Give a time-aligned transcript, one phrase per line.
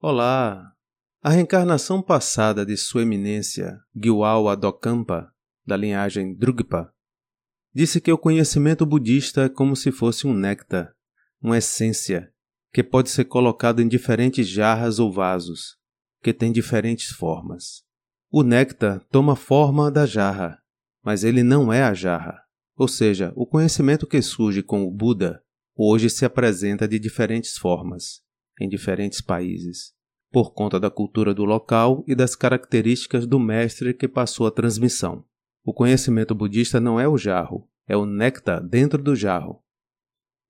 [0.00, 0.74] Olá!
[1.20, 5.28] A reencarnação passada de Sua Eminência Gyual Adokampa,
[5.66, 6.94] da linhagem Drugpa,
[7.74, 10.94] disse que o conhecimento budista é como se fosse um néctar,
[11.42, 12.32] uma essência,
[12.72, 15.76] que pode ser colocado em diferentes jarras ou vasos,
[16.22, 17.82] que tem diferentes formas.
[18.30, 20.62] O néctar toma forma da jarra,
[21.02, 22.40] mas ele não é a jarra.
[22.76, 25.42] Ou seja, o conhecimento que surge com o Buda
[25.74, 28.27] hoje se apresenta de diferentes formas,
[28.60, 29.94] em diferentes países,
[30.30, 35.24] por conta da cultura do local e das características do mestre que passou a transmissão.
[35.64, 39.62] O conhecimento budista não é o jarro, é o néctar dentro do jarro.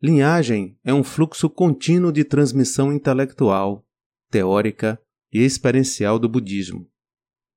[0.03, 3.85] Linhagem é um fluxo contínuo de transmissão intelectual,
[4.31, 5.01] teórica
[5.33, 6.89] e experiencial do budismo.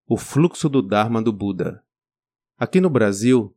[0.08, 1.84] O fluxo do Dharma do Buda.
[2.58, 3.56] Aqui no Brasil,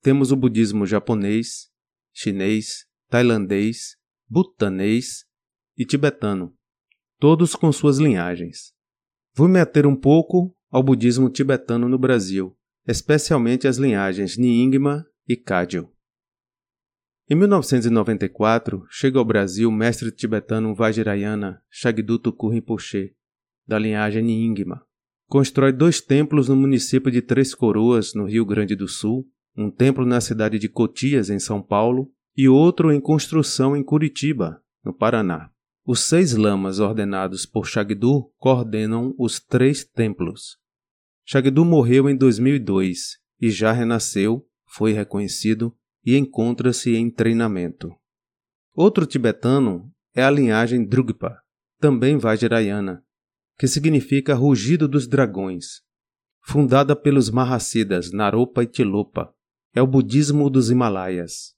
[0.00, 1.70] temos o budismo japonês,
[2.12, 3.96] chinês, tailandês,
[4.28, 5.26] butanês
[5.76, 6.54] e tibetano,
[7.18, 8.72] todos com suas linhagens.
[9.34, 15.36] Vou me ater um pouco ao budismo tibetano no Brasil, especialmente as linhagens Nyingma e
[15.36, 15.90] Kagyu.
[17.28, 23.14] Em 1994, chega ao Brasil o mestre tibetano Vajrayana Shagdutu Rinpoche,
[23.66, 24.84] da linhagem Nyingma.
[25.28, 30.04] Constrói dois templos no município de Três Coroas, no Rio Grande do Sul, um templo
[30.04, 35.50] na cidade de Cotias, em São Paulo, e outro em construção em Curitiba, no Paraná.
[35.92, 40.56] Os seis lamas ordenados por Shagdu coordenam os três templos.
[41.26, 47.92] Shagdu morreu em 2002 e já renasceu, foi reconhecido e encontra-se em treinamento.
[48.72, 51.40] Outro tibetano é a linhagem Drugpa,
[51.80, 53.04] também Vajrayana,
[53.58, 55.82] que significa rugido dos dragões.
[56.40, 59.34] Fundada pelos Mahasiddhas Naropa e Tilopa,
[59.74, 61.56] é o budismo dos Himalaias.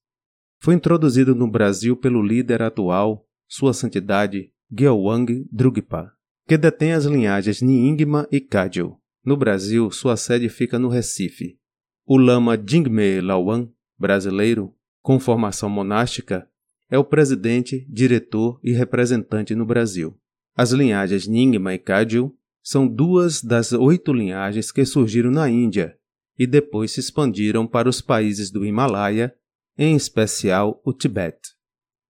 [0.58, 6.10] Foi introduzido no Brasil pelo líder atual, Sua Santidade Gyalwang Drugpa,
[6.48, 8.96] que detém as linhagens Nyingma e Kagyu.
[9.22, 11.58] No Brasil, sua sede fica no Recife.
[12.06, 16.48] O lama Jingme Lawan, brasileiro, com formação monástica,
[16.90, 20.18] é o presidente, diretor e representante no Brasil.
[20.56, 25.94] As linhagens Nyingma e Kagyu são duas das oito linhagens que surgiram na Índia
[26.38, 29.34] e depois se expandiram para os países do Himalaia
[29.76, 31.50] em especial o Tibete.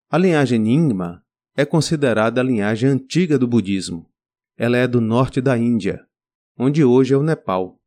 [0.09, 1.21] A linhagem Nyingma
[1.55, 4.09] é considerada a linhagem antiga do budismo.
[4.57, 6.07] Ela é do norte da Índia,
[6.59, 7.81] onde hoje é o Nepal,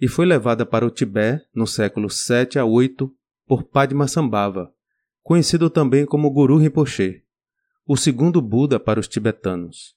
[0.00, 3.12] e foi levada para o Tibete no século 7 a 8
[3.46, 4.72] por Padmasambhava,
[5.22, 7.22] conhecido também como Guru Rinpoche,
[7.86, 9.94] o segundo Buda para os tibetanos.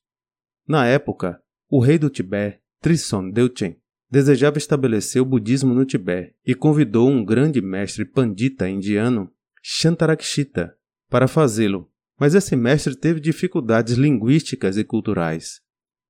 [0.68, 3.78] Na época, o rei do Tibete, Trison Delchen,
[4.10, 10.76] desejava estabelecer o budismo no Tibete e convidou um grande mestre pandita indiano, Shantarakshita,
[11.10, 11.90] para fazê-lo,
[12.20, 15.62] mas esse mestre teve dificuldades linguísticas e culturais.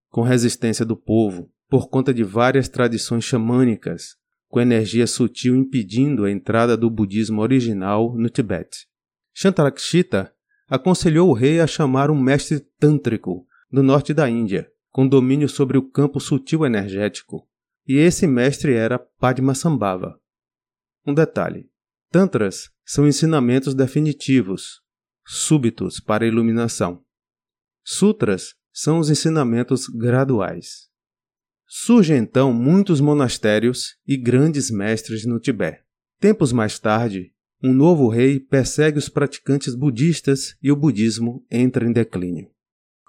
[0.10, 4.16] Com resistência do povo, por conta de várias tradições xamânicas,
[4.48, 8.88] com energia sutil impedindo a entrada do budismo original no Tibete.
[9.34, 10.32] Shantarakshita
[10.68, 15.78] aconselhou o rei a chamar um mestre tântrico do norte da Índia, com domínio sobre
[15.78, 17.48] o campo sutil energético,
[17.88, 20.20] e esse mestre era Padmasambhava.
[21.06, 21.70] Um detalhe:
[22.10, 24.82] Tantras são ensinamentos definitivos,
[25.26, 27.04] súbitos para a iluminação.
[27.84, 30.90] Sutras são os ensinamentos graduais.
[31.68, 35.84] Surgem então muitos monastérios e grandes mestres no Tibete.
[36.20, 41.92] Tempos mais tarde, um novo rei persegue os praticantes budistas e o budismo entra em
[41.92, 42.50] declínio.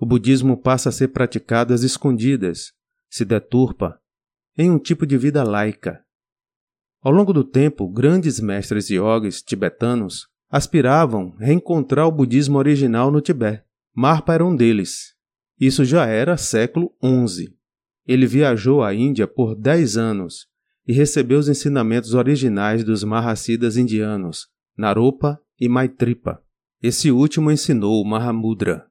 [0.01, 2.73] O budismo passa a ser praticado às escondidas,
[3.11, 4.01] se deturpa
[4.57, 6.03] em um tipo de vida laica.
[7.03, 13.63] Ao longo do tempo, grandes mestres yogis tibetanos aspiravam reencontrar o budismo original no Tibete.
[13.95, 15.15] Marpa era um deles.
[15.59, 17.55] Isso já era século XI.
[18.07, 20.47] Ele viajou à Índia por dez anos
[20.87, 26.43] e recebeu os ensinamentos originais dos Mahasiddhas indianos, Naropa e Maitripa.
[26.83, 28.87] Esse último ensinou Mahamudra.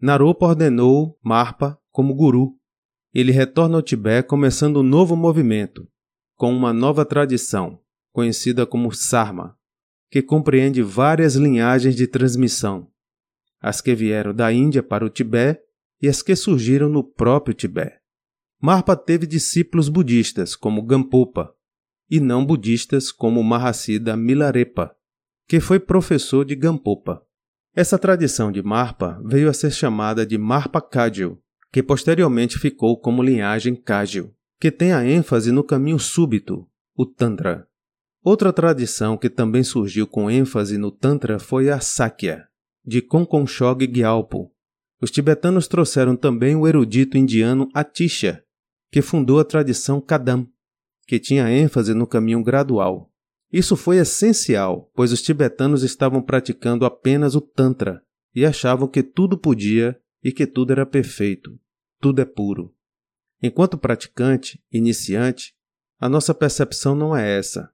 [0.00, 2.56] Naropa ordenou Marpa como guru
[3.18, 5.88] ele retorna ao Tibete começando um novo movimento,
[6.34, 7.80] com uma nova tradição,
[8.12, 9.56] conhecida como Sarma,
[10.10, 12.88] que compreende várias linhagens de transmissão,
[13.60, 15.60] as que vieram da Índia para o Tibete
[16.00, 17.96] e as que surgiram no próprio Tibete.
[18.60, 21.54] Marpa teve discípulos budistas como Gampopa
[22.10, 24.94] e não budistas como Mahasiddha Milarepa,
[25.48, 27.22] que foi professor de Gampopa.
[27.74, 31.38] Essa tradição de Marpa veio a ser chamada de Marpa Kagyu,
[31.70, 36.66] que posteriormente ficou como linhagem Cágil, que tem a ênfase no caminho súbito,
[36.96, 37.68] o Tantra.
[38.26, 42.48] Outra tradição que também surgiu com ênfase no Tantra foi a Sakya,
[42.84, 44.52] de Konkonchog Gyalpo.
[45.00, 48.42] Os tibetanos trouxeram também o erudito indiano Atisha,
[48.90, 50.44] que fundou a tradição Kadam,
[51.06, 53.12] que tinha ênfase no caminho gradual.
[53.52, 58.02] Isso foi essencial, pois os tibetanos estavam praticando apenas o Tantra
[58.34, 61.56] e achavam que tudo podia e que tudo era perfeito,
[62.00, 62.74] tudo é puro.
[63.40, 65.54] Enquanto praticante, iniciante,
[66.00, 67.70] a nossa percepção não é essa.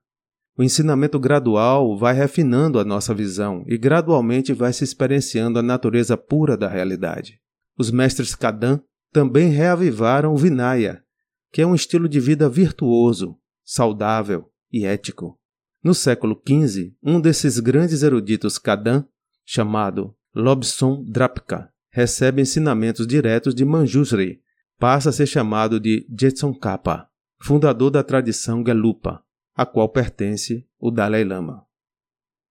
[0.55, 6.15] O ensinamento gradual vai refinando a nossa visão e gradualmente vai se experienciando a natureza
[6.15, 7.39] pura da realidade.
[7.77, 8.79] Os mestres Kadam
[9.11, 11.03] também reavivaram o Vinaya,
[11.51, 15.39] que é um estilo de vida virtuoso, saudável e ético.
[15.83, 19.07] No século XV, um desses grandes eruditos Kadam,
[19.45, 24.39] chamado Lobson Drapka, recebe ensinamentos diretos de Manjushri,
[24.79, 27.07] passa a ser chamado de Jetson Kappa,
[27.41, 29.22] fundador da tradição Gelupa,
[29.55, 31.65] a qual pertence o Dalai Lama.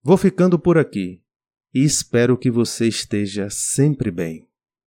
[0.02, 1.22] Vou ficando por aqui
[1.74, 4.48] e espero que você esteja sempre bem.